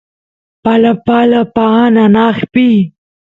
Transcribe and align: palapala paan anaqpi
palapala 0.63 1.41
paan 1.55 1.95
anaqpi 2.05 2.67